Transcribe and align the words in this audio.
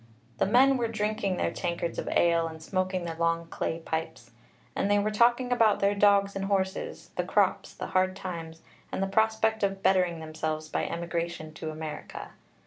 The 0.39 0.47
men 0.47 0.77
were 0.77 0.87
drinking 0.87 1.37
their 1.37 1.51
tankards 1.51 1.99
of 1.99 2.09
ale 2.09 2.47
and 2.47 2.59
smoking 2.59 3.05
their 3.05 3.17
long 3.17 3.45
clay 3.45 3.77
pipes; 3.81 4.31
and 4.75 4.89
they 4.89 4.97
were 4.97 5.11
talking 5.11 5.51
about 5.51 5.79
their 5.79 5.93
dogs 5.93 6.35
and 6.35 6.45
horses, 6.45 7.11
the 7.17 7.23
crops, 7.23 7.75
the 7.75 7.85
hard 7.93 8.15
times, 8.15 8.63
and 8.91 9.03
the 9.03 9.07
prospect 9.07 9.61
of 9.61 9.83
bettering 9.83 10.19
themselves 10.19 10.69
by 10.69 10.85
emigration 10.87 11.53
to 11.53 11.69
America. 11.69 12.31